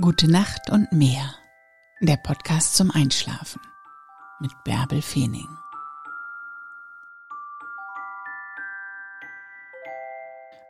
Gute 0.00 0.28
Nacht 0.28 0.70
und 0.70 0.90
mehr. 0.90 1.36
Der 2.00 2.16
Podcast 2.16 2.74
zum 2.74 2.90
Einschlafen 2.90 3.60
mit 4.40 4.50
Bärbel 4.64 5.00
Feening. 5.00 5.46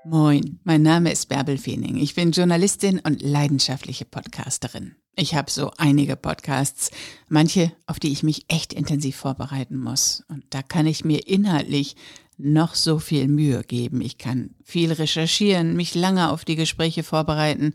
Moin, 0.05 0.61
mein 0.65 0.83
Name 0.83 1.11
ist 1.11 1.31
Bärbel 1.31 1.57
Feening. 1.57 1.97
Ich 1.97 2.15
bin 2.15 2.33
Journalistin 2.33 2.99
und 2.99 3.23
leidenschaftliche 3.23 4.05
Podcasterin. 4.05 4.95
Ich 5.17 5.35
habe 5.35 5.51
so 5.51 5.71
einige 5.79 6.17
Podcasts, 6.17 6.91
manche, 7.27 7.73
auf 7.87 7.99
die 7.99 8.13
ich 8.13 8.25
mich 8.25 8.45
echt 8.49 8.75
intensiv 8.75 9.17
vorbereiten 9.17 9.79
muss. 9.79 10.23
Und 10.29 10.45
da 10.51 10.61
kann 10.61 10.87
ich 10.87 11.03
mir 11.03 11.27
inhaltlich 11.27 11.97
noch 12.37 12.75
so 12.75 12.99
viel 12.99 13.29
Mühe 13.29 13.65
geben. 13.65 14.03
Ich 14.03 14.19
kann 14.19 14.51
viel 14.63 14.93
recherchieren, 14.93 15.77
mich 15.77 15.95
lange 15.95 16.29
auf 16.29 16.45
die 16.45 16.57
Gespräche 16.57 17.03
vorbereiten 17.03 17.73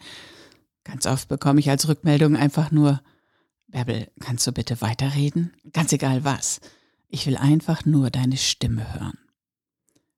Ganz 0.84 1.06
oft 1.06 1.28
bekomme 1.28 1.60
ich 1.60 1.70
als 1.70 1.88
Rückmeldung 1.88 2.36
einfach 2.36 2.72
nur, 2.72 3.02
Bärbel, 3.68 4.10
kannst 4.20 4.48
du 4.48 4.52
bitte 4.52 4.82
weiterreden? 4.82 5.54
Ganz 5.74 5.94
egal 5.94 6.24
was. 6.24 6.60
Ich 7.08 7.28
will 7.28 7.38
einfach 7.38 7.86
nur 7.86 8.10
deine 8.10 8.38
Stimme 8.38 8.94
hören. 8.94 9.18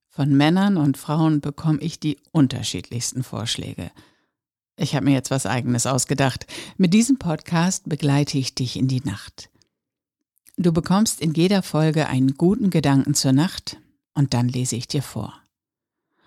Von 0.07 0.35
Männern 0.35 0.77
und 0.77 0.97
Frauen 0.97 1.41
bekomme 1.41 1.79
ich 1.79 1.99
die 1.99 2.17
unterschiedlichsten 2.31 3.23
Vorschläge. 3.23 3.91
Ich 4.75 4.95
habe 4.95 5.05
mir 5.05 5.13
jetzt 5.13 5.31
was 5.31 5.45
eigenes 5.45 5.85
ausgedacht. 5.85 6.47
Mit 6.77 6.93
diesem 6.93 7.17
Podcast 7.17 7.87
begleite 7.87 8.37
ich 8.37 8.55
dich 8.55 8.77
in 8.77 8.87
die 8.87 9.01
Nacht. 9.01 9.49
Du 10.57 10.71
bekommst 10.71 11.21
in 11.21 11.33
jeder 11.33 11.63
Folge 11.63 12.07
einen 12.07 12.35
guten 12.35 12.69
Gedanken 12.69 13.13
zur 13.13 13.31
Nacht 13.31 13.77
und 14.13 14.33
dann 14.33 14.47
lese 14.47 14.75
ich 14.75 14.87
dir 14.87 15.01
vor. 15.01 15.40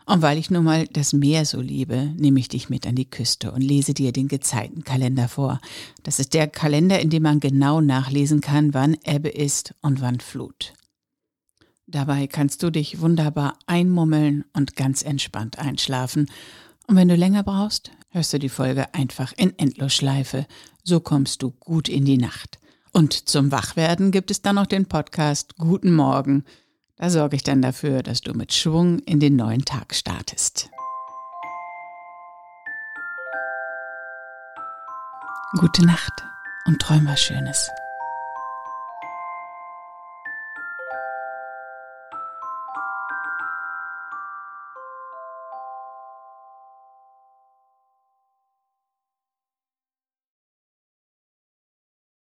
Und 0.07 0.21
weil 0.21 0.37
ich 0.37 0.51
nun 0.51 0.65
mal 0.65 0.87
das 0.87 1.15
Meer 1.15 1.47
so 1.47 1.61
liebe, 1.61 2.13
nehme 2.17 2.39
ich 2.39 2.49
dich 2.49 2.69
mit 2.69 2.87
an 2.87 2.95
die 2.95 3.09
Küste 3.09 3.53
und 3.53 3.63
lese 3.63 3.95
dir 3.95 4.13
den 4.13 4.29
Gezeitenkalender 4.29 5.29
vor. 5.29 5.61
Das 6.03 6.21
ist 6.21 6.35
der 6.35 6.47
Kalender, 6.47 7.01
in 7.01 7.09
dem 7.09 7.23
man 7.23 7.41
genau 7.41 7.81
nachlesen 7.81 8.43
kann, 8.43 8.75
wann 8.75 8.97
Ebbe 9.05 9.31
ist 9.31 9.75
und 9.81 10.03
wann 10.03 10.21
Flut. 10.21 10.75
Dabei 11.87 12.27
kannst 12.27 12.63
du 12.63 12.71
dich 12.71 13.01
wunderbar 13.01 13.59
einmummeln 13.67 14.45
und 14.53 14.77
ganz 14.77 15.03
entspannt 15.03 15.59
einschlafen. 15.59 16.31
Und 16.87 16.97
wenn 16.97 17.09
du 17.09 17.15
länger 17.15 17.43
brauchst, 17.43 17.91
hörst 18.11 18.33
du 18.33 18.39
die 18.39 18.49
Folge 18.49 18.93
einfach 18.95 19.33
in 19.37 19.59
Endlosschleife. 19.59 20.47
So 20.83 21.01
kommst 21.01 21.43
du 21.43 21.51
gut 21.51 21.89
in 21.89 22.05
die 22.05 22.19
Nacht. 22.19 22.59
Und 22.93 23.29
zum 23.29 23.51
Wachwerden 23.51 24.13
gibt 24.13 24.31
es 24.31 24.43
dann 24.43 24.57
noch 24.57 24.67
den 24.67 24.87
Podcast 24.87 25.57
Guten 25.57 25.93
Morgen 25.93 26.45
da 26.97 27.11
sorge 27.11 27.37
ich 27.37 27.43
dann 27.43 27.63
dafür, 27.63 28.03
dass 28.03 28.21
du 28.21 28.35
mit 28.35 28.53
Schwung 28.53 28.99
in 29.01 29.21
den 29.21 29.37
neuen 29.37 29.65
Tag 29.65 29.95
startest. 29.95 30.71
Gute 35.59 35.87
Nacht 35.87 36.13
und 36.67 36.81
träum 36.81 37.07
was 37.07 37.21
Schönes. 37.21 37.71